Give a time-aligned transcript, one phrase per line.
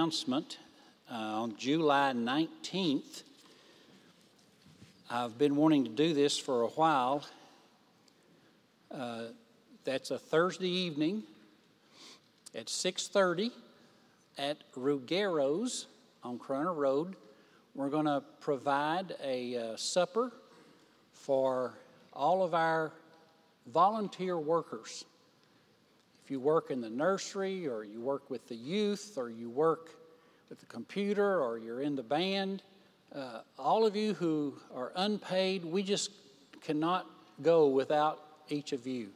[0.00, 0.56] announcement
[1.12, 3.22] uh, on July 19th.
[5.10, 7.22] I've been wanting to do this for a while.
[8.90, 9.24] Uh,
[9.84, 11.22] that's a Thursday evening
[12.54, 13.50] at 6:30
[14.38, 15.84] at Rugero's
[16.24, 17.14] on Corona Road.
[17.74, 20.32] We're going to provide a uh, supper
[21.12, 21.74] for
[22.14, 22.90] all of our
[23.66, 25.04] volunteer workers.
[26.30, 29.90] You work in the nursery, or you work with the youth, or you work
[30.48, 32.62] with the computer, or you're in the band,
[33.12, 36.12] uh, all of you who are unpaid, we just
[36.62, 37.06] cannot
[37.42, 39.08] go without each of you.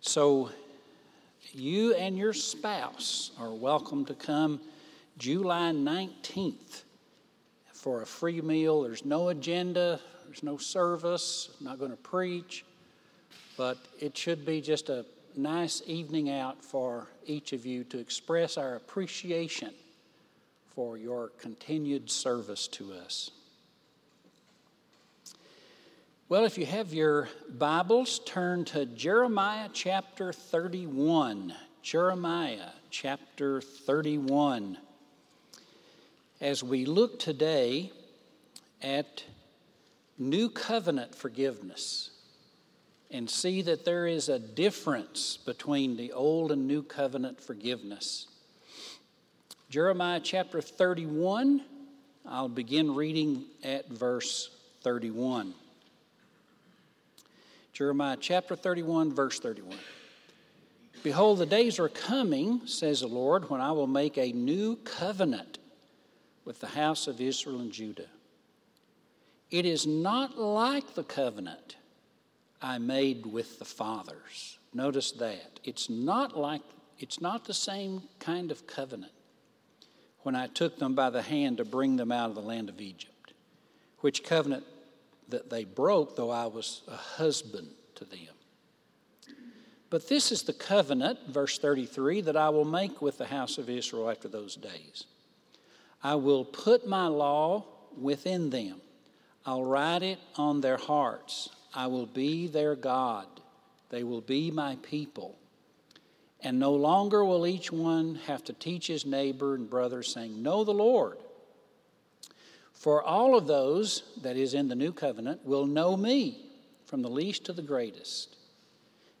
[0.00, 0.50] So,
[1.52, 4.60] you and your spouse are welcome to come
[5.18, 6.82] July 19th
[7.72, 8.82] for a free meal.
[8.82, 12.64] There's no agenda, there's no service, not going to preach,
[13.56, 15.06] but it should be just a
[15.38, 19.72] nice evening out for each of you to express our appreciation
[20.74, 23.30] for your continued service to us.
[26.28, 31.54] Well, if you have your Bibles, turn to Jeremiah chapter 31.
[31.82, 34.76] Jeremiah chapter 31.
[36.40, 37.92] As we look today
[38.82, 39.22] at
[40.18, 42.10] New Covenant forgiveness
[43.10, 48.26] and see that there is a difference between the Old and New Covenant forgiveness.
[49.70, 51.62] Jeremiah chapter 31,
[52.26, 54.50] I'll begin reading at verse
[54.82, 55.54] 31.
[57.72, 59.76] Jeremiah chapter 31, verse 31.
[61.02, 65.58] Behold, the days are coming, says the Lord, when I will make a new covenant
[66.44, 68.08] with the house of Israel and Judah.
[69.50, 71.76] It is not like the covenant
[72.60, 74.58] I made with the fathers.
[74.74, 75.60] Notice that.
[75.64, 76.62] It's not like
[76.98, 79.12] it's not the same kind of covenant
[80.22, 82.80] when I took them by the hand to bring them out of the land of
[82.80, 83.32] Egypt,
[84.00, 84.64] which covenant
[85.28, 88.18] that they broke, though I was a husband to them.
[89.90, 93.70] But this is the covenant, verse 33, that I will make with the house of
[93.70, 95.04] Israel after those days.
[96.02, 97.64] I will put my law
[97.96, 98.80] within them,
[99.46, 101.48] I'll write it on their hearts.
[101.78, 103.26] I will be their God,
[103.90, 105.38] they will be my people.
[106.40, 110.62] And no longer will each one have to teach his neighbor and brother, saying, Know
[110.62, 111.18] the Lord
[112.78, 116.46] for all of those, that is in the new covenant, will know me
[116.86, 118.36] from the least to the greatest.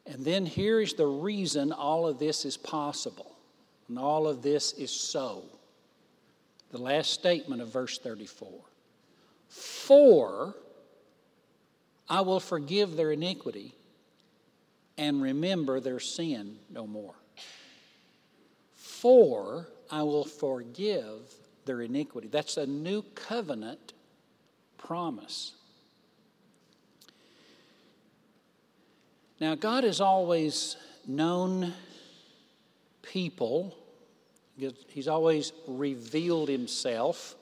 [0.06, 3.36] And then here is the reason all of this is possible
[3.88, 5.42] and all of this is so.
[6.70, 8.48] The last statement of verse 34
[9.48, 10.54] For
[12.10, 13.74] I will forgive their iniquity
[14.96, 17.14] and remember their sin no more.
[18.74, 22.28] For I will forgive their iniquity.
[22.28, 23.92] That's a new covenant
[24.78, 25.52] promise.
[29.40, 30.76] Now, God has always
[31.06, 31.72] known
[33.02, 33.76] people,
[34.88, 37.36] He's always revealed Himself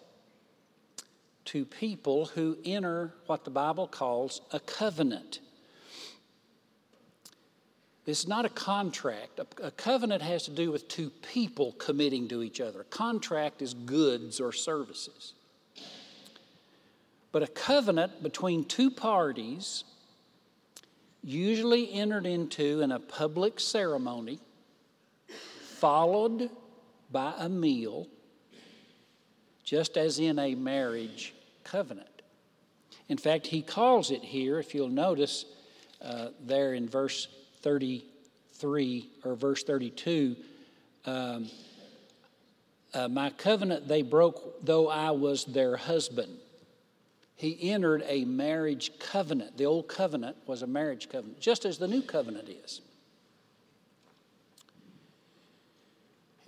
[1.47, 5.41] to people who enter what the Bible calls a covenant.
[8.05, 9.41] Is not a contract.
[9.41, 12.83] A, a, covenant has to do with two people committing to each other.
[12.83, 15.35] A contract is goods or services.
[17.33, 19.83] But a covenant between two parties,
[21.25, 24.39] usually entered into in a public ceremony,
[25.79, 26.49] followed
[27.11, 28.07] by a meal,
[29.65, 31.35] just as in a marriage
[31.67, 32.23] covenant.
[33.09, 35.45] In fact, he calls it here, if you'll notice
[36.03, 37.29] uh, there in verse
[37.63, 40.37] 33 or verse 32
[41.05, 41.49] um,
[42.95, 46.37] uh, My covenant they broke, though I was their husband.
[47.37, 49.59] He entered a marriage covenant.
[49.59, 52.81] The old covenant was a marriage covenant, just as the new covenant is.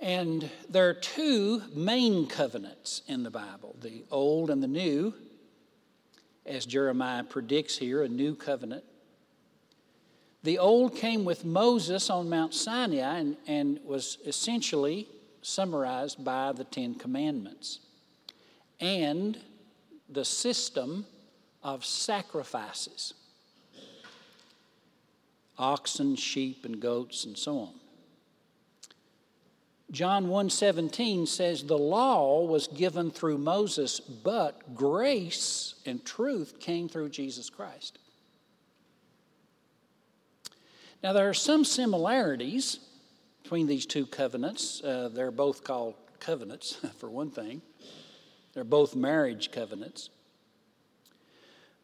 [0.08, 5.12] And there are two main covenants in the Bible the old and the new,
[6.46, 8.84] as Jeremiah predicts here, a new covenant.
[10.44, 15.06] The old came with Moses on Mount Sinai and, and was essentially
[15.42, 17.80] summarized by the Ten Commandments
[18.80, 19.38] and
[20.08, 21.04] the system
[21.62, 23.12] of sacrifices
[25.58, 27.74] oxen, sheep, and goats, and so on.
[29.90, 37.08] John 1:17 says the law was given through Moses, but grace and truth came through
[37.08, 37.98] Jesus Christ.
[41.02, 42.80] Now, there are some similarities
[43.42, 44.82] between these two covenants.
[44.82, 47.62] Uh, they're both called covenants, for one thing.
[48.52, 50.10] They're both marriage covenants.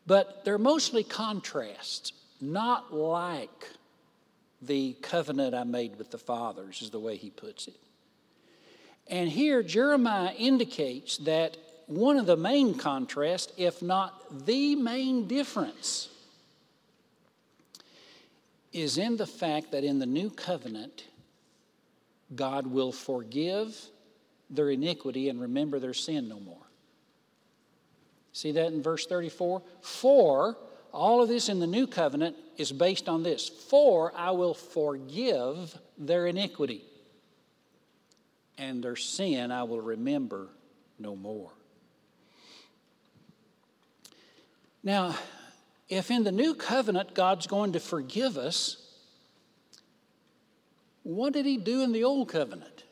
[0.06, 3.70] But they're mostly contrasts, not like
[4.60, 7.76] the covenant I made with the fathers, is the way he puts it.
[9.06, 11.56] And here, Jeremiah indicates that
[11.86, 16.08] one of the main contrasts, if not the main difference,
[18.72, 21.04] is in the fact that in the new covenant,
[22.34, 23.78] God will forgive
[24.50, 26.56] their iniquity and remember their sin no more.
[28.32, 29.62] See that in verse 34?
[29.80, 30.56] For,
[30.92, 35.76] all of this in the new covenant is based on this For I will forgive
[35.98, 36.84] their iniquity,
[38.58, 40.48] and their sin I will remember
[40.98, 41.50] no more.
[44.82, 45.16] Now,
[45.88, 48.80] if in the new covenant God's going to forgive us,
[51.02, 52.84] what did he do in the old covenant?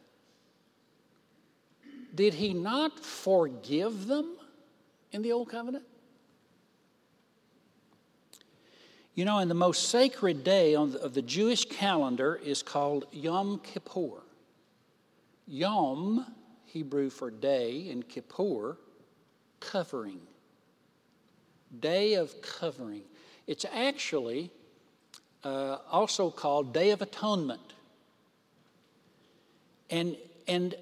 [2.15, 4.37] Did he not forgive them
[5.13, 5.85] in the old covenant?
[9.15, 14.23] You know, and the most sacred day of the Jewish calendar is called Yom Kippur.
[15.47, 16.27] Yom,
[16.65, 18.79] Hebrew for day, and Kippur,
[19.61, 20.21] covering.
[21.79, 23.03] Day of covering.
[23.47, 24.51] It's actually
[25.45, 27.61] uh, also called Day of Atonement.
[29.91, 30.17] And,
[30.47, 30.75] and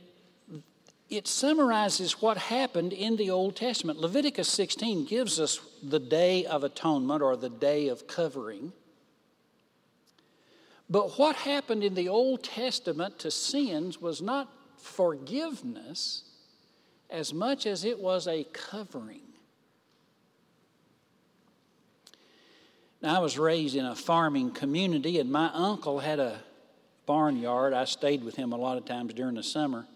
[1.09, 3.99] it summarizes what happened in the Old Testament.
[3.99, 8.73] Leviticus 16 gives us the Day of Atonement or the Day of Covering.
[10.91, 16.25] But what happened in the Old Testament to sins was not forgiveness
[17.09, 19.23] as much as it was a covering.
[23.01, 26.41] Now, I was raised in a farming community, and my uncle had a
[27.07, 27.73] barnyard.
[27.73, 29.87] I stayed with him a lot of times during the summer.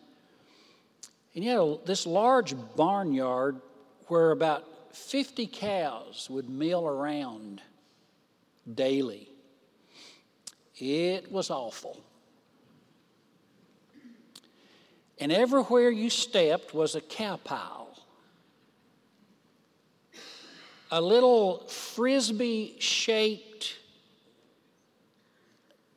[1.34, 3.60] And he had a, this large barnyard
[4.06, 4.64] where about
[4.96, 7.60] 50 cows would mill around
[8.72, 9.33] daily.
[10.76, 12.00] It was awful.
[15.18, 17.96] And everywhere you stepped was a cow pile.
[20.90, 23.76] A little frisbee shaped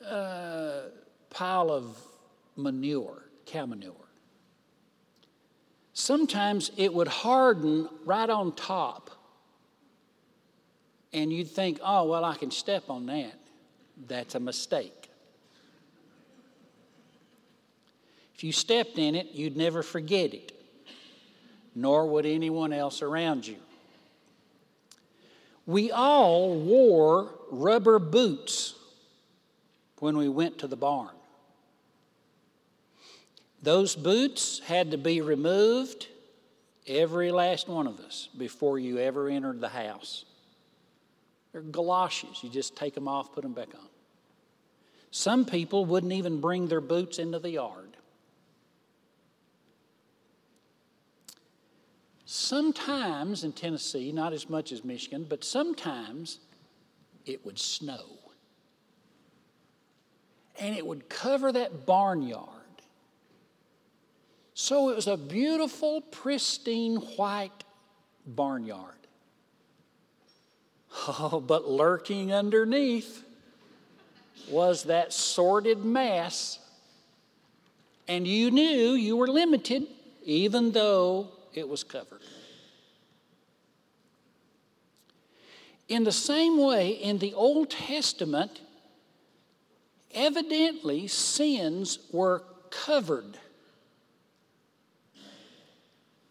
[0.05, 0.83] uh,
[1.29, 1.97] pile of
[2.55, 3.93] manure, cow manure.
[5.93, 9.09] Sometimes it would harden right on top.
[11.11, 13.39] And you'd think, oh, well, I can step on that.
[14.05, 15.09] That's a mistake.
[18.35, 20.51] If you stepped in it, you'd never forget it,
[21.73, 23.57] nor would anyone else around you.
[25.65, 28.75] We all wore rubber boots
[29.99, 31.09] when we went to the barn.
[33.63, 36.07] Those boots had to be removed,
[36.85, 40.25] every last one of us, before you ever entered the house.
[41.57, 42.43] They're galoshes.
[42.43, 43.87] You just take them off, put them back on.
[45.09, 47.97] Some people wouldn't even bring their boots into the yard.
[52.25, 56.37] Sometimes in Tennessee, not as much as Michigan, but sometimes
[57.25, 58.05] it would snow.
[60.59, 62.45] And it would cover that barnyard.
[64.53, 67.63] So it was a beautiful, pristine, white
[68.27, 69.06] barnyard.
[71.07, 73.23] Oh, but lurking underneath
[74.49, 76.59] was that sordid mass.
[78.07, 79.87] And you knew you were limited,
[80.23, 82.21] even though it was covered.
[85.89, 88.61] In the same way, in the Old Testament,
[90.13, 93.37] evidently sins were covered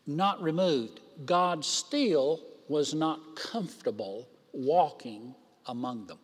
[0.06, 1.00] not removed.
[1.24, 5.34] God still was not comfortable walking
[5.66, 6.18] among them.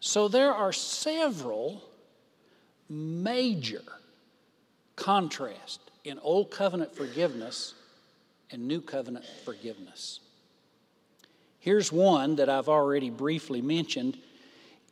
[0.00, 1.82] So there are several
[2.88, 3.82] major
[4.96, 7.74] contrasts in Old Covenant forgiveness
[8.50, 10.20] and New Covenant forgiveness.
[11.58, 14.18] Here's one that I've already briefly mentioned.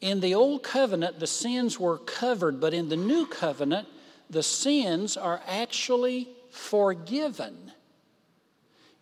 [0.00, 3.86] In the Old Covenant, the sins were covered, but in the New Covenant,
[4.30, 7.72] the sins are actually forgiven.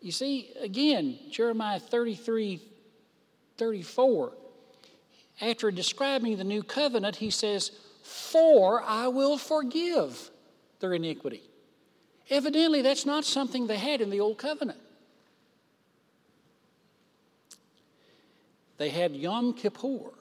[0.01, 2.63] You see, again, Jeremiah 33
[3.57, 4.33] 34,
[5.43, 10.31] after describing the new covenant, he says, For I will forgive
[10.81, 11.43] their iniquity.
[12.31, 14.79] Evidently, that's not something they had in the old covenant.
[18.79, 20.13] They had Yom Kippur,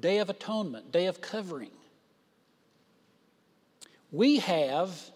[0.00, 1.70] Day of Atonement, Day of Covering.
[4.10, 5.12] we have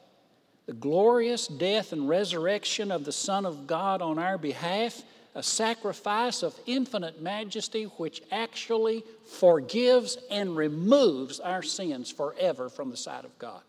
[0.66, 5.02] the glorious death and resurrection of the Son of God on our behalf,
[5.34, 12.96] a sacrifice of infinite majesty which actually forgives and removes our sins forever from the
[12.96, 13.62] sight of God.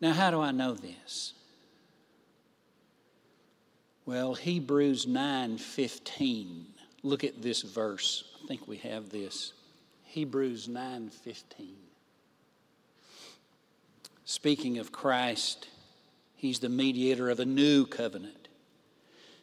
[0.00, 1.32] Now, how do I know this?
[4.04, 6.74] Well, Hebrews 9:15.
[7.02, 8.24] Look at this verse.
[8.42, 9.52] I think we have this.
[10.04, 11.76] Hebrews 9:15.
[14.28, 15.68] Speaking of Christ,
[16.34, 18.48] he's the mediator of a new covenant.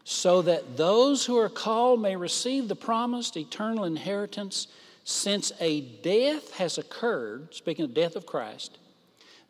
[0.04, 4.68] So that those who are called may receive the promised eternal inheritance
[5.06, 8.78] since a death has occurred, speaking of the death of Christ,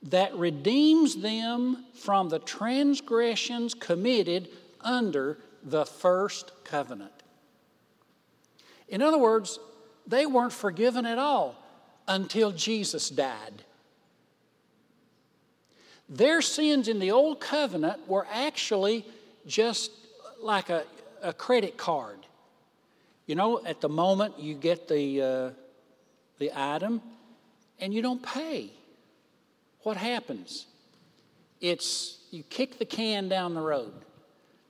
[0.04, 4.50] that redeems them from the transgressions committed
[4.82, 7.24] under the first covenant.
[8.88, 9.58] In other words,
[10.06, 11.56] they weren't forgiven at all
[12.08, 13.64] until Jesus died.
[16.14, 19.06] Their sins in the old covenant were actually
[19.46, 19.92] just
[20.42, 20.84] like a,
[21.22, 22.20] a credit card.
[23.26, 25.50] You know, at the moment you get the, uh,
[26.40, 27.02] the item
[27.80, 28.72] and you don't pay
[29.84, 30.66] what happens?
[31.62, 33.94] It's you kick the can down the road.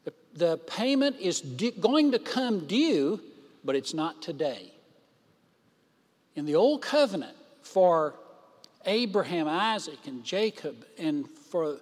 [0.03, 1.41] The, the payment is
[1.79, 3.21] going to come due,
[3.63, 4.71] but it's not today.
[6.35, 8.15] In the Old Covenant, for
[8.85, 11.77] Abraham, Isaac, and Jacob, and for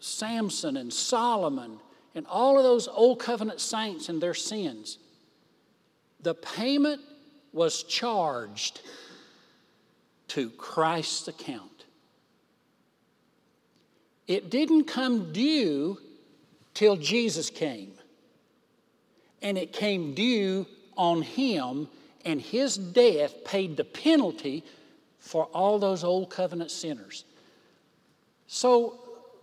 [0.00, 1.78] Samson and Solomon,
[2.14, 4.98] and all of those Old Covenant saints and their sins,
[6.20, 7.00] the payment
[7.52, 8.80] was charged
[10.28, 11.84] to Christ's account.
[14.26, 15.98] It didn't come due
[16.72, 17.92] till Jesus came.
[19.42, 21.88] And it came due on him,
[22.24, 24.64] and his death paid the penalty
[25.24, 27.24] for all those old covenant sinners.
[28.46, 29.00] So,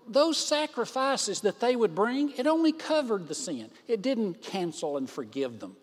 [0.07, 5.09] those sacrifices that they would bring, it only covered the sin, it didn't cancel and
[5.09, 5.75] forgive them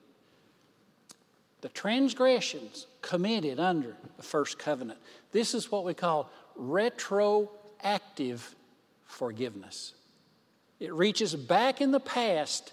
[1.61, 4.99] the transgressions committed under the first covenant.
[5.33, 8.55] This is what we call retroactive
[9.07, 9.95] forgiveness.
[10.79, 12.73] It reaches back in the past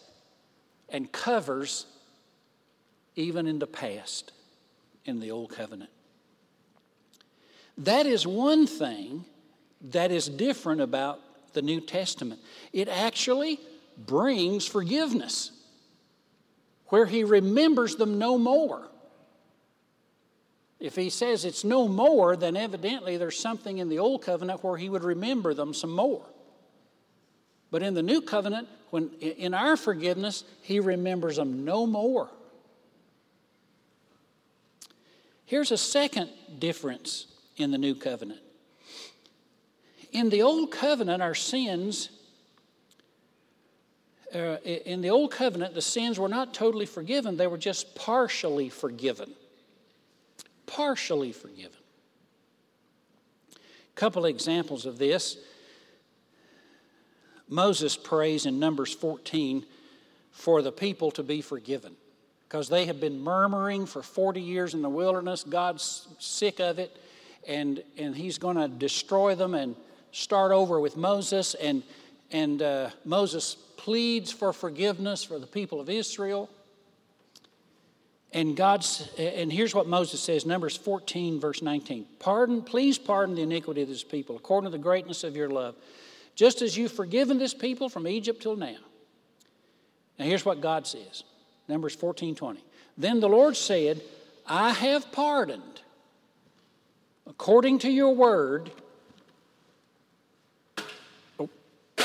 [0.89, 1.87] and covers
[3.15, 4.31] even in the past
[5.05, 5.89] in the Old Covenant.
[7.79, 9.25] That is one thing
[9.81, 11.19] that is different about
[11.53, 12.39] the New Testament.
[12.71, 13.59] It actually
[13.97, 15.51] brings forgiveness
[16.87, 18.87] where he remembers them no more.
[20.79, 24.77] If he says it's no more, then evidently there's something in the old covenant where
[24.77, 26.25] he would remember them some more.
[27.71, 32.29] But in the new covenant, when in our forgiveness, he remembers them no more.
[35.45, 36.29] Here's a second
[36.59, 37.27] difference
[37.57, 38.39] in the new covenant.
[40.11, 42.09] In the old covenant, our sins
[44.35, 48.67] uh, in the old covenant, the sins were not totally forgiven, they were just partially
[48.67, 49.31] forgiven.
[50.65, 51.79] Partially forgiven.
[53.55, 55.37] A couple of examples of this.
[57.47, 59.65] Moses prays in Numbers 14
[60.31, 61.95] for the people to be forgiven
[62.49, 65.43] because they have been murmuring for 40 years in the wilderness.
[65.43, 66.97] God's sick of it,
[67.47, 69.75] and, and He's going to destroy them and
[70.11, 71.53] start over with Moses.
[71.55, 71.83] And,
[72.31, 76.49] and uh, Moses pleads for forgiveness for the people of Israel.
[78.35, 82.05] And God's and here's what Moses says, Numbers 14, verse 19.
[82.19, 85.75] Pardon, please pardon the iniquity of this people, according to the greatness of your love,
[86.35, 88.75] just as you've forgiven this people from Egypt till now.
[90.19, 91.23] Now here's what God says.
[91.69, 92.61] Numbers 14, 20.
[92.97, 94.01] Then the Lord said,
[94.45, 95.74] I have pardoned
[97.27, 98.71] according to your word
[101.39, 101.49] oh.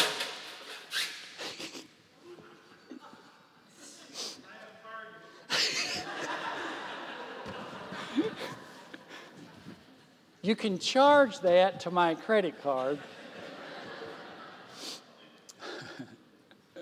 [10.42, 12.98] You can charge that to my credit card.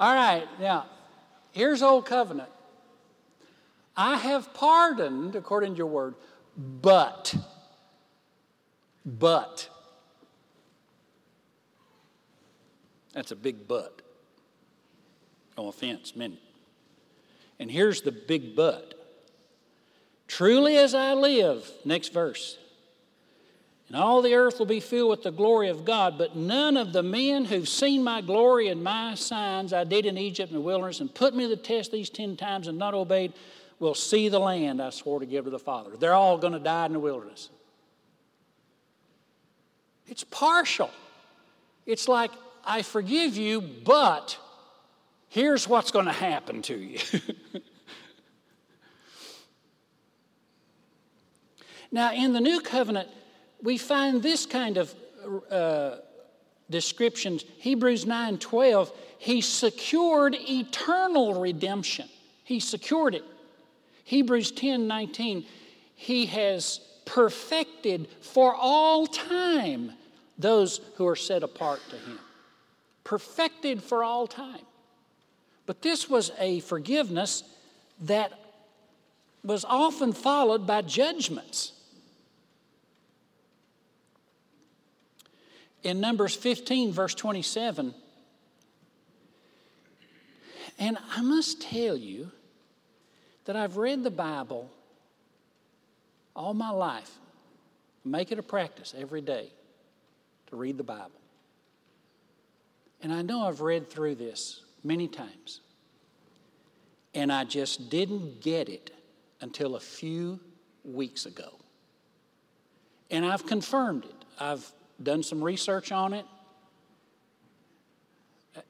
[0.00, 0.86] All right, now,
[1.52, 2.48] here's Old Covenant.
[3.94, 6.14] I have pardoned, according to your word,
[6.56, 7.34] but,
[9.08, 9.68] but.
[13.12, 14.02] That's a big but.
[15.56, 16.38] No offense meant.
[17.58, 18.94] And here's the big but.
[20.28, 22.58] Truly as I live, next verse,
[23.88, 26.18] and all the earth will be filled with the glory of God.
[26.18, 30.18] But none of the men who've seen my glory and my signs I did in
[30.18, 32.92] Egypt and the wilderness and put me to the test these ten times and not
[32.92, 33.32] obeyed
[33.78, 35.96] will see the land I swore to give to the father.
[35.96, 37.48] They're all going to die in the wilderness.
[40.08, 40.90] It's partial.
[41.86, 42.30] It's like,
[42.64, 44.38] I forgive you, but
[45.28, 46.98] here's what's going to happen to you.
[51.92, 53.08] now, in the new covenant,
[53.62, 54.94] we find this kind of
[55.50, 55.96] uh,
[56.70, 57.44] descriptions.
[57.58, 62.08] Hebrews 9 12, he secured eternal redemption.
[62.44, 63.24] He secured it.
[64.04, 65.44] Hebrews 10 19,
[65.94, 69.92] he has perfected for all time
[70.38, 72.18] those who are set apart to him.
[73.02, 74.60] Perfected for all time.
[75.64, 77.44] But this was a forgiveness
[78.02, 78.32] that
[79.42, 81.72] was often followed by judgments.
[85.82, 87.94] In Numbers 15, verse 27,
[90.78, 92.30] and I must tell you
[93.46, 94.70] that I've read the Bible
[96.38, 97.18] all my life.
[98.04, 99.50] Make it a practice every day
[100.46, 101.10] to read the Bible.
[103.02, 105.60] And I know I've read through this many times.
[107.12, 108.92] And I just didn't get it
[109.40, 110.38] until a few
[110.84, 111.58] weeks ago.
[113.10, 114.24] And I've confirmed it.
[114.38, 114.70] I've
[115.02, 116.26] done some research on it.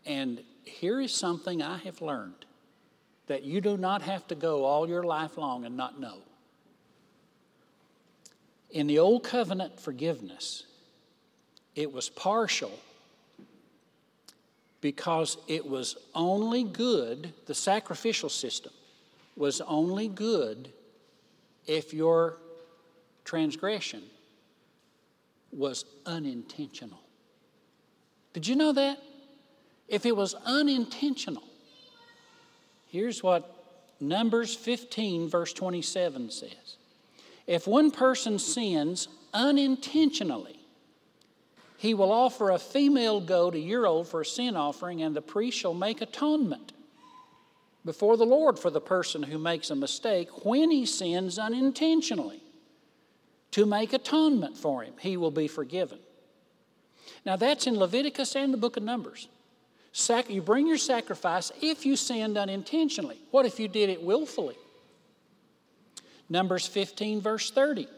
[0.06, 2.46] And here is something I have learned
[3.26, 6.22] that you do not have to go all your life long and not know.
[8.70, 10.64] In the Old Covenant forgiveness,
[11.74, 12.72] it was partial
[14.80, 18.72] because it was only good, the sacrificial system
[19.36, 20.72] was only good
[21.66, 22.36] if your
[23.24, 24.02] transgression
[25.52, 27.00] was unintentional.
[28.32, 28.98] Did you know that?
[29.88, 31.44] If it was unintentional,
[32.86, 33.54] here's what
[34.00, 36.77] Numbers 15, verse 27 says
[37.48, 40.60] If one person sins unintentionally,
[41.78, 45.22] he will offer a female goat a year old for a sin offering, and the
[45.22, 46.72] priest shall make atonement
[47.86, 52.42] before the Lord for the person who makes a mistake when he sins unintentionally
[53.52, 54.92] to make atonement for him.
[55.00, 56.00] He will be forgiven.
[57.24, 59.28] Now, that's in Leviticus and the book of Numbers.
[59.92, 63.16] Sac- you bring your sacrifice if you sinned unintentionally.
[63.30, 64.56] What if you did it willfully?
[66.28, 67.88] Numbers 15, verse 30.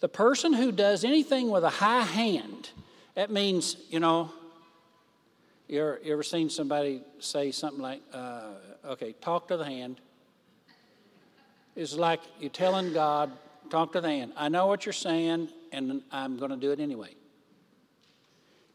[0.00, 2.70] The person who does anything with a high hand,
[3.14, 4.32] that means, you know,
[5.68, 8.50] you ever, you ever seen somebody say something like, uh,
[8.84, 10.00] okay, talk to the hand?
[11.74, 13.32] It's like you're telling God,
[13.70, 14.32] talk to the hand.
[14.36, 17.14] I know what you're saying, and I'm going to do it anyway.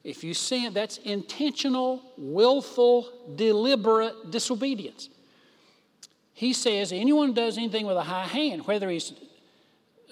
[0.04, 5.10] If you sin, that's intentional, willful, deliberate disobedience.
[6.38, 9.12] He says anyone who does anything with a high hand, whether he's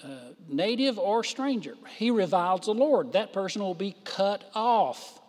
[0.02, 0.08] uh,
[0.48, 3.12] native or stranger, he reviles the Lord.
[3.12, 5.20] That person will be cut off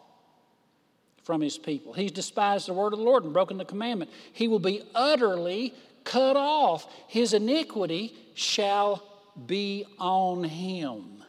[1.24, 1.94] from his people.
[1.94, 4.10] He's despised the word of the Lord and broken the commandment.
[4.34, 6.92] He will be utterly cut off.
[7.08, 9.04] His iniquity shall
[9.46, 11.24] be on him.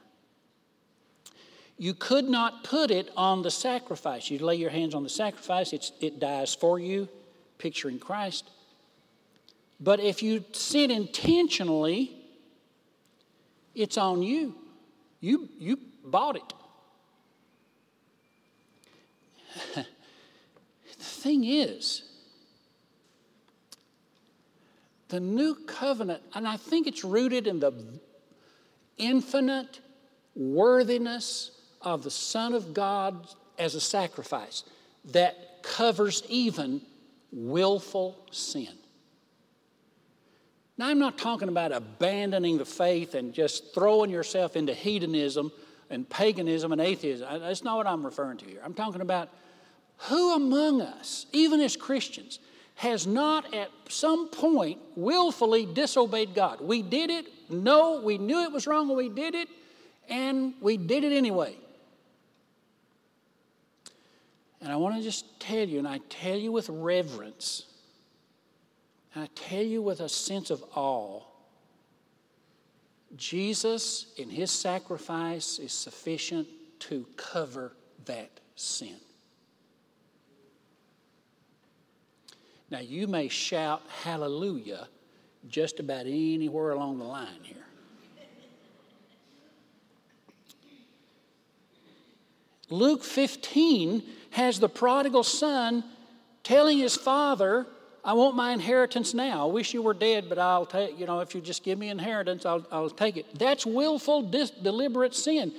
[1.77, 4.31] You could not put it on the sacrifice.
[4.31, 7.07] You lay your hands on the sacrifice, it dies for you,
[7.59, 8.49] picturing Christ.
[9.81, 12.17] But if you sin intentionally,
[13.75, 14.55] it's on you.
[15.21, 16.55] You, you bought it.
[19.75, 19.85] the
[21.05, 22.03] thing is,
[25.09, 27.73] the new covenant, and I think it's rooted in the
[28.99, 29.81] infinite
[30.35, 34.65] worthiness of the Son of God as a sacrifice
[35.07, 36.83] that covers even
[37.33, 38.69] willful sin.
[40.79, 45.51] Now, I'm not talking about abandoning the faith and just throwing yourself into hedonism
[45.91, 47.41] and paganism and atheism.
[47.41, 48.61] That's not what I'm referring to here.
[48.65, 49.29] I'm talking about
[50.03, 52.39] who among us, even as Christians,
[52.77, 56.61] has not at some point willfully disobeyed God?
[56.61, 59.49] We did it, no, we knew it was wrong we did it,
[60.09, 61.57] and we did it anyway.
[64.61, 67.65] And I want to just tell you, and I tell you with reverence,
[69.19, 71.23] and I tell you with a sense of awe
[73.17, 76.47] Jesus, in his sacrifice, is sufficient
[76.81, 77.73] to cover
[78.05, 78.97] that sin.
[82.71, 84.89] Now, you may shout hallelujah
[85.49, 87.57] just about anywhere along the line here.
[92.69, 95.83] Luke 15 has the prodigal son
[96.45, 97.67] telling his father,
[98.09, 99.47] I want my inheritance now.
[99.47, 101.91] I wish you were dead, but I'll take, you know, if you just give me
[101.91, 103.39] inheritance, I'll, I'll take it.
[103.39, 105.53] That's willful, dis- deliberate sin.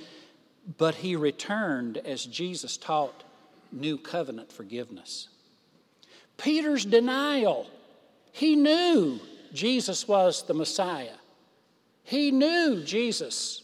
[0.76, 3.22] But he returned as Jesus taught
[3.70, 5.28] new covenant forgiveness.
[6.38, 7.70] Peter's denial.
[8.32, 9.20] He knew
[9.52, 11.18] Jesus was the Messiah.
[12.02, 13.62] He knew Jesus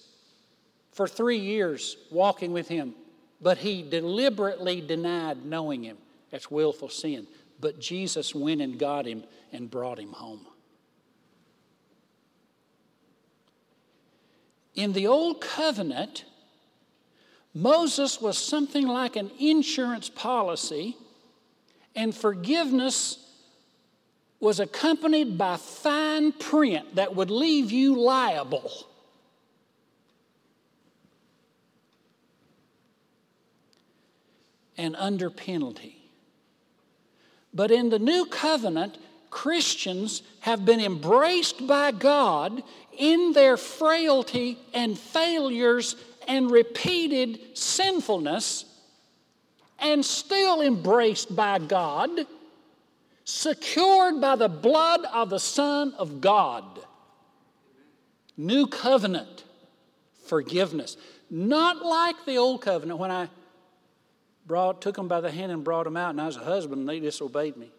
[0.92, 2.94] for three years walking with him,
[3.42, 5.96] but he deliberately denied knowing him.
[6.30, 7.26] That's willful sin.
[7.60, 10.46] But Jesus went and got him and brought him home.
[14.74, 16.24] In the Old Covenant,
[17.54, 20.96] Moses was something like an insurance policy,
[21.94, 23.26] and forgiveness
[24.38, 28.70] was accompanied by fine print that would leave you liable.
[34.76, 35.95] And under penalty.
[37.56, 38.98] But in the new covenant,
[39.30, 42.62] Christians have been embraced by God
[42.98, 45.96] in their frailty and failures
[46.28, 48.66] and repeated sinfulness,
[49.78, 52.10] and still embraced by God,
[53.24, 56.64] secured by the blood of the Son of God.
[58.36, 59.44] New covenant
[60.26, 60.98] forgiveness.
[61.30, 63.28] Not like the old covenant when I
[64.46, 66.80] brought, took them by the hand and brought them out, and I was a husband,
[66.80, 67.70] and they disobeyed me.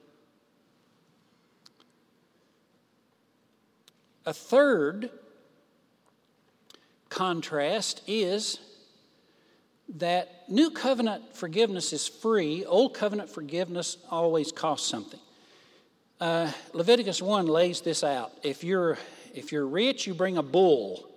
[4.25, 5.09] A third
[7.09, 8.59] contrast is
[9.95, 15.19] that new covenant forgiveness is free, old covenant forgiveness always costs something.
[16.19, 18.33] Uh, Leviticus 1 lays this out.
[18.43, 18.97] If you're,
[19.33, 21.07] if you're rich, you bring a bull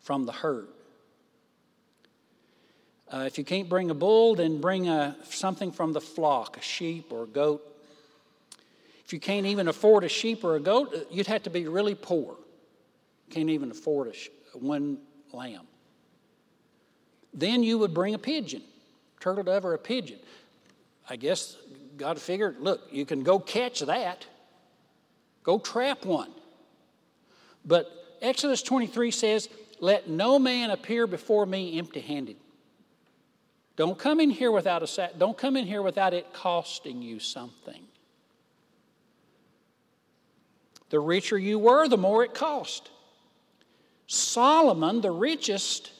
[0.00, 0.68] from the herd.
[3.12, 6.60] Uh, if you can't bring a bull, then bring a, something from the flock, a
[6.60, 7.60] sheep or a goat.
[9.04, 11.66] If you can't even afford a sheep or a goat, uh, you'd have to be
[11.66, 12.36] really poor.
[13.30, 14.98] Can't even afford a, one
[15.32, 15.66] lamb.
[17.34, 18.62] Then you would bring a pigeon,
[19.18, 20.18] turtle dove or a pigeon.
[21.08, 21.56] I guess
[21.96, 24.24] God figured, look, you can go catch that,
[25.42, 26.30] go trap one.
[27.64, 27.90] But
[28.22, 29.48] Exodus 23 says,
[29.80, 32.36] Let no man appear before me empty handed.
[33.80, 35.18] Don't come in here without a set.
[35.18, 37.82] Don't come in here without it costing you something.
[40.90, 42.90] The richer you were, the more it cost.
[44.06, 45.92] Solomon, the richest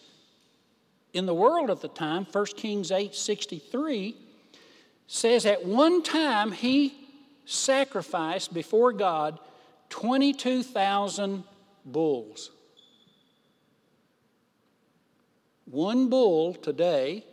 [1.14, 4.14] in the world at the time, 1 Kings 8 63,
[5.06, 7.08] says at one time he
[7.46, 9.38] sacrificed before God
[9.88, 11.44] 22,000
[11.86, 12.50] bulls.
[15.64, 17.24] One bull today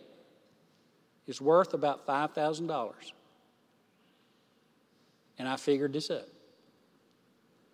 [1.28, 2.94] is worth about $5,000.
[5.38, 6.28] And I figured this up.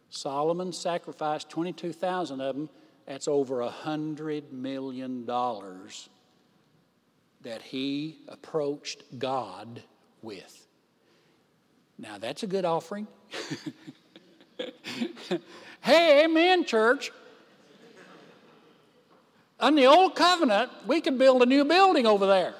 [0.09, 2.69] Solomon sacrificed 22,000 of them.
[3.07, 5.91] That's over a $100 million that
[7.61, 9.81] he approached God
[10.21, 10.67] with.
[11.97, 13.07] Now, that's a good offering.
[15.81, 17.11] hey, amen, church.
[19.59, 22.55] On the old covenant, we could build a new building over there.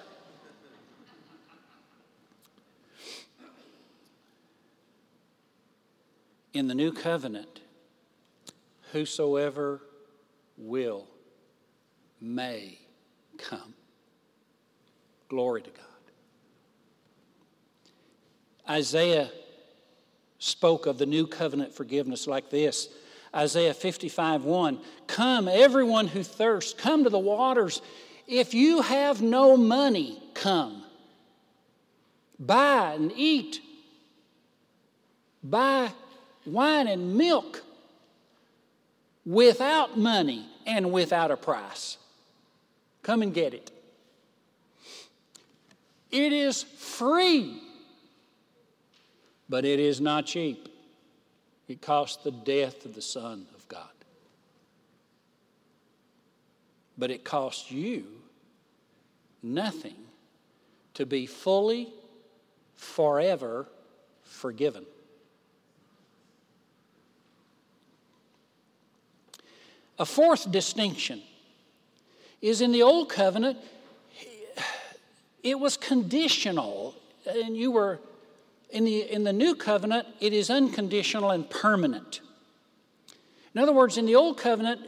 [6.54, 7.62] In the new covenant,
[8.92, 9.82] whosoever
[10.58, 11.08] will
[12.22, 12.78] may
[13.38, 13.74] come.
[15.30, 15.80] Glory to God.
[18.70, 19.30] Isaiah
[20.40, 22.90] spoke of the new covenant forgiveness like this
[23.36, 27.82] Isaiah 55 1 Come, everyone who thirsts, come to the waters.
[28.28, 30.84] If you have no money, come.
[32.40, 33.60] Buy and eat.
[35.44, 35.92] Buy
[36.46, 37.64] wine and milk
[39.26, 41.98] without money and without a price.
[43.02, 43.72] Come and get it.
[46.12, 47.62] It is free,
[49.50, 50.70] but it is not cheap.
[51.68, 53.88] It costs the death of the Son of God.
[56.98, 58.06] But it costs you
[59.42, 59.96] nothing
[60.94, 61.92] to be fully,
[62.76, 63.68] forever
[64.22, 64.86] forgiven.
[70.00, 71.22] A fourth distinction
[72.42, 73.58] is in the Old Covenant,
[75.44, 78.00] it was conditional, and you were
[78.70, 82.22] in the, in the New Covenant, it is unconditional and permanent.
[83.54, 84.82] In other words, in the Old Covenant,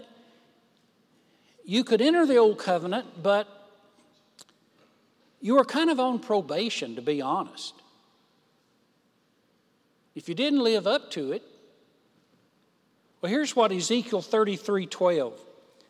[1.64, 3.48] you could enter the Old Covenant, but
[5.40, 7.76] you were kind of on probation, to be honest.
[10.16, 11.44] If you didn't live up to it,
[13.26, 15.40] well, here's what Ezekiel 33 12.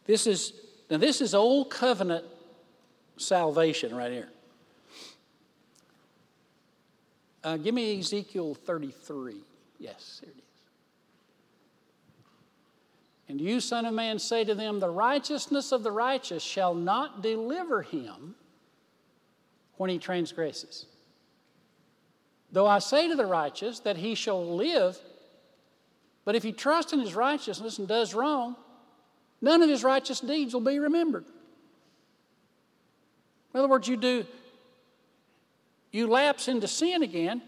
[0.05, 0.53] This is,
[0.89, 2.23] now, this is old covenant
[3.17, 4.29] salvation right here.
[7.43, 9.35] Uh, give me Ezekiel 33.
[9.79, 10.43] Yes, here it is.
[13.27, 17.21] And you, Son of Man, say to them, The righteousness of the righteous shall not
[17.21, 18.35] deliver him
[19.75, 20.85] when he transgresses.
[22.53, 24.97] Though I say to the righteous that he shall live,
[26.25, 28.55] but if he trusts in his righteousness and does wrong,
[29.41, 31.25] none of his righteous deeds will be remembered.
[33.53, 34.25] In other words, you do,
[35.91, 37.41] you lapse into sin again.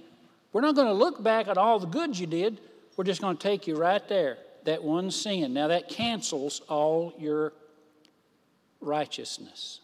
[0.54, 2.62] We're not going to look back at all the good you did.
[2.96, 5.54] We're just going to take you right there, that one sin.
[5.54, 7.52] Now, that cancels all your
[8.80, 9.82] righteousness.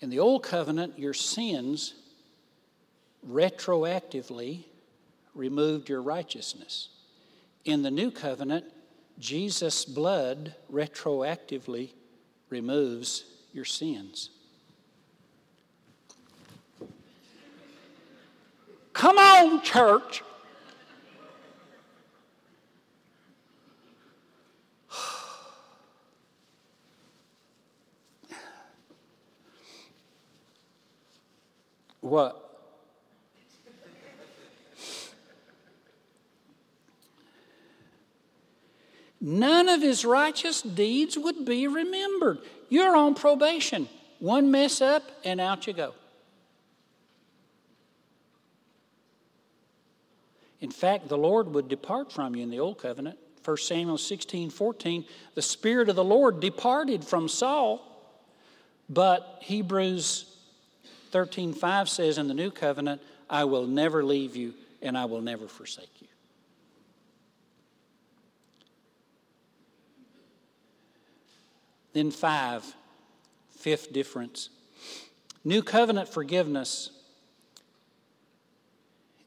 [0.00, 1.94] In the Old Covenant, your sins
[3.28, 4.64] retroactively
[5.38, 6.88] removed your righteousness.
[7.64, 8.66] In the New Covenant,
[9.18, 11.92] Jesus' blood retroactively
[12.50, 14.30] removes your sins.
[18.92, 20.22] Come on, church.
[32.00, 32.47] what?
[39.28, 42.38] None of his righteous deeds would be remembered.
[42.70, 43.86] You're on probation.
[44.20, 45.92] One mess up, and out you go.
[50.62, 53.18] In fact, the Lord would depart from you in the Old Covenant.
[53.44, 57.84] 1 Samuel 16 14, the Spirit of the Lord departed from Saul,
[58.88, 60.24] but Hebrews
[61.10, 65.20] 13 5 says in the New Covenant, I will never leave you and I will
[65.20, 66.07] never forsake you.
[71.92, 72.64] Then, five,
[73.50, 74.50] fifth difference.
[75.44, 76.90] New covenant forgiveness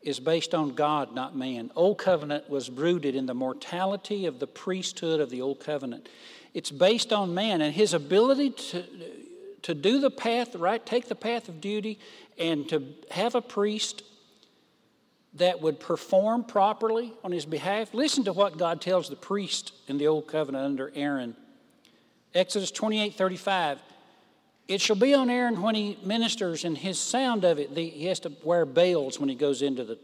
[0.02, 1.72] is based on God, not man.
[1.76, 6.10] Old covenant was rooted in the mortality of the priesthood of the old covenant.
[6.54, 8.84] It's based on man and his ability to,
[9.64, 12.00] to do the path, right, take the path of duty,
[12.38, 14.04] and to have a priest
[15.36, 17.94] that would perform properly on his behalf.
[17.94, 21.36] Listen to what God tells the priest in the old covenant under Aaron.
[22.34, 23.80] Exodus 28 35.
[24.68, 28.06] It shall be on Aaron when he ministers, and his sound of it, the, he
[28.06, 30.00] has to wear bells when he goes into the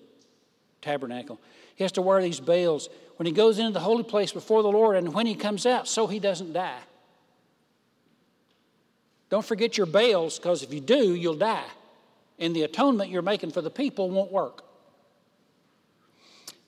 [0.82, 1.40] tabernacle.
[1.76, 4.72] He has to wear these bells when he goes into the holy place before the
[4.72, 6.82] Lord, and when he comes out, so he doesn't die.
[9.30, 11.66] Don't forget your bells, because if you do, you'll die.
[12.40, 14.64] And the atonement you're making for the people won't work.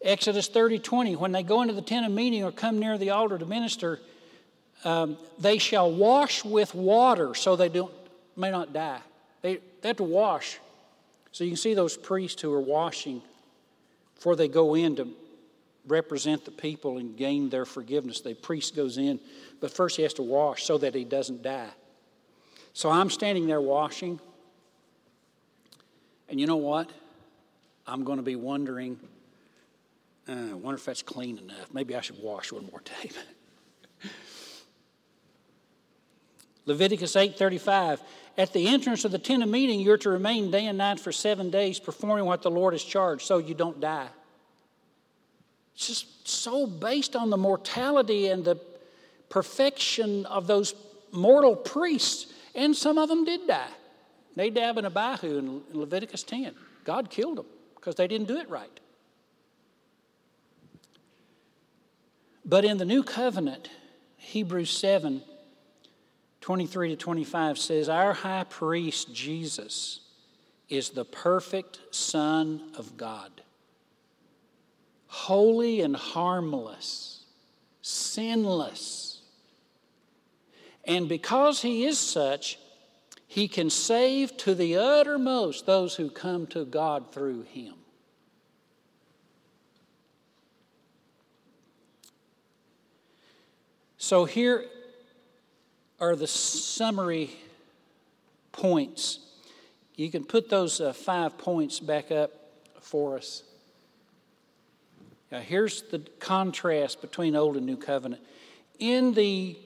[0.02, 3.10] Exodus 30 20, when they go into the tent of meeting or come near the
[3.10, 4.00] altar to minister,
[4.84, 7.94] um, they shall wash with water so they don't,
[8.36, 9.02] may not die.
[9.42, 10.60] They, they have to wash.
[11.32, 13.22] So you can see those priests who are washing
[14.16, 15.08] before they go in to
[15.88, 18.22] represent the people and gain their forgiveness.
[18.22, 19.20] The priest goes in,
[19.60, 21.70] but first he has to wash so that he doesn't die.
[22.74, 24.20] So I'm standing there washing,
[26.30, 26.90] and you know what?
[27.88, 29.00] I'm going to be wondering,
[30.28, 31.74] uh, I wonder if that's clean enough.
[31.74, 33.12] Maybe I should wash one more time.
[36.70, 38.00] Leviticus 8:35
[38.38, 41.12] At the entrance of the tent of meeting you're to remain day and night for
[41.12, 44.08] 7 days performing what the Lord has charged so you don't die.
[45.74, 48.60] It's just so based on the mortality and the
[49.30, 50.76] perfection of those
[51.12, 53.72] mortal priests and some of them did die.
[54.36, 56.54] Nadab and Abihu in Leviticus 10.
[56.84, 58.80] God killed them because they didn't do it right.
[62.46, 63.70] But in the new covenant,
[64.18, 65.24] Hebrews 7
[66.42, 70.02] 23 to 25 says, Our high priest, Jesus,
[70.70, 73.42] is the perfect Son of God,
[75.08, 77.24] holy and harmless,
[77.82, 79.22] sinless.
[80.86, 82.58] And because he is such,
[83.28, 87.76] he can save to the uttermost those who come to God through him.
[93.98, 94.66] So here
[96.00, 97.32] are the summary
[98.52, 99.20] points.
[99.96, 102.32] You can put those uh, five points back up
[102.82, 103.44] for us.
[105.32, 108.22] Now, here's the contrast between Old and New Covenant.
[108.80, 109.58] In the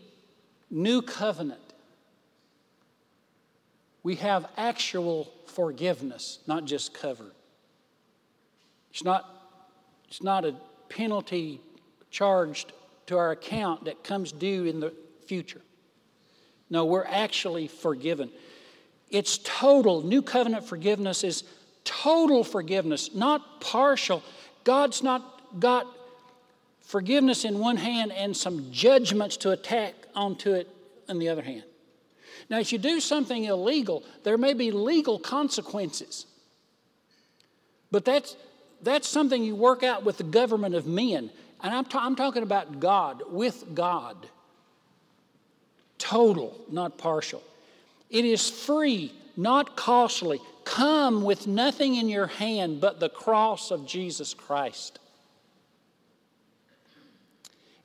[0.69, 1.61] New Covenant,
[4.01, 7.31] we have actual forgiveness, not just covered.
[8.91, 9.29] It's not,
[10.07, 10.55] it's not a
[10.89, 11.61] penalty
[12.11, 12.73] charged
[13.05, 14.93] to our account that comes due in the
[15.25, 15.61] future.
[16.73, 18.31] No, we're actually forgiven.
[19.12, 20.01] It's total.
[20.01, 21.43] New covenant forgiveness is
[21.83, 24.23] total forgiveness, not partial.
[24.63, 25.86] God's not got
[26.81, 30.67] forgiveness in one hand and some judgments to attack onto it
[31.07, 31.62] in the other hand.
[32.49, 36.25] Now, if you do something illegal, there may be legal consequences.
[37.91, 38.36] But that's,
[38.81, 41.29] that's something you work out with the government of men.
[41.62, 44.27] And I'm, ta- I'm talking about God, with God.
[46.03, 47.41] Total, not partial.
[48.09, 50.41] It is free, not costly.
[50.65, 54.99] Come with nothing in your hand but the cross of Jesus Christ.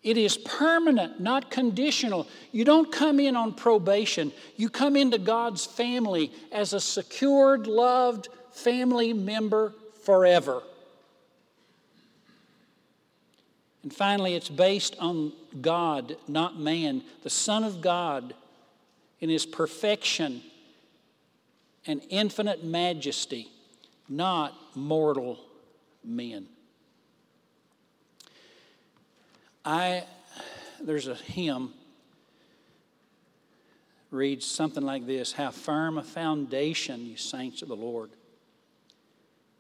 [0.02, 2.26] It is permanent, not conditional.
[2.50, 4.33] You don't come in on probation.
[4.57, 10.64] You come into God's family as a secured, loved family member forever.
[13.83, 18.35] And finally, it's based on God, not man, the Son of God
[19.21, 20.43] in his perfection
[21.87, 23.49] and infinite majesty,
[24.09, 25.38] not mortal
[26.05, 26.47] men.
[29.64, 30.05] I
[30.81, 31.75] there's a hymn
[34.11, 38.11] reads something like this How firm a foundation, you saints of the Lord,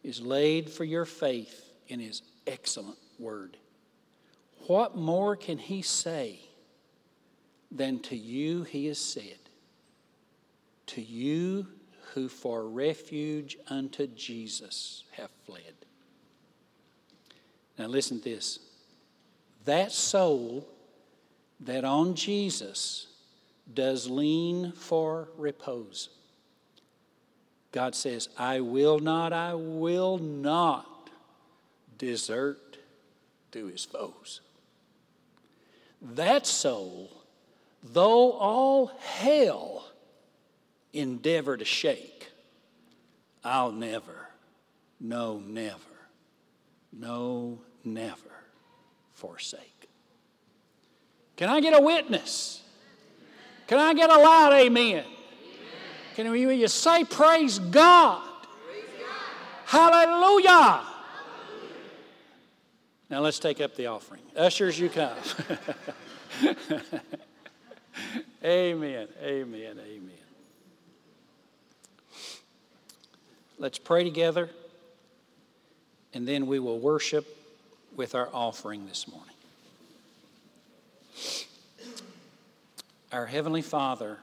[0.02, 3.56] is laid for your faith in his excellent word.
[4.66, 6.40] What more can he say
[7.70, 9.38] than to you he has said?
[10.88, 11.66] To you
[12.14, 15.74] who for refuge unto Jesus have fled.
[17.78, 18.58] Now listen to this
[19.64, 20.66] that soul
[21.60, 23.06] that on Jesus
[23.72, 26.08] does lean for repose.
[27.70, 31.10] God says, I will not, I will not
[31.98, 32.78] desert
[33.52, 34.40] to his foes.
[36.00, 37.10] That soul,
[37.82, 39.84] though all hell
[40.92, 42.30] endeavor to shake,
[43.44, 44.28] I'll never,
[45.00, 45.78] no, never,
[46.92, 48.30] no, never
[49.12, 49.88] forsake.
[51.36, 52.62] Can I get a witness?
[53.66, 55.04] Can I get a loud amen?
[56.14, 58.22] Can you, you say praise God?
[59.66, 60.80] Hallelujah.
[63.10, 64.20] Now let's take up the offering.
[64.36, 65.16] Ushers, you come.
[68.44, 70.12] amen, amen, amen.
[73.58, 74.50] Let's pray together,
[76.14, 77.26] and then we will worship
[77.96, 79.34] with our offering this morning.
[83.10, 84.18] Our Heavenly Father,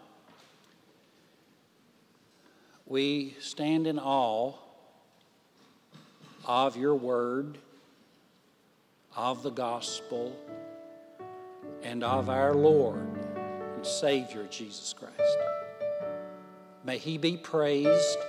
[2.85, 4.53] we stand in awe
[6.45, 7.57] of your word,
[9.15, 10.35] of the gospel,
[11.83, 13.07] and of our Lord
[13.75, 15.37] and Savior Jesus Christ.
[16.83, 18.19] May He be praised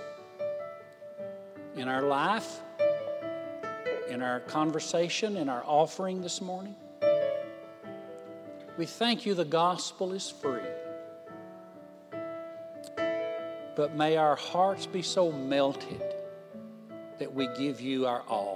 [1.75, 2.61] in our life
[4.09, 6.75] in our conversation, in our offering this morning.
[8.79, 10.61] We thank you the gospel is free.
[13.75, 16.03] But may our hearts be so melted
[17.18, 18.56] that we give you our all.